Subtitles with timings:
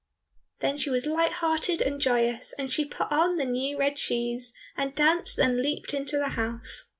[0.61, 4.51] Then she was light hearted and joyous, and she put on the new red shoes,
[4.75, 6.89] and danced and leaped into the house.